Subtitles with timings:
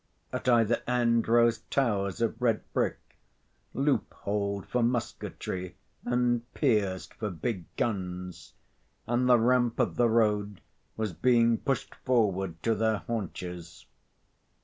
[0.33, 2.97] At either end rose towers, of red brick,
[3.75, 8.53] loopholed for musketry and pierced for big guns,
[9.05, 10.61] and the ramp of the road
[10.97, 13.85] was being pushed forward to their haunches.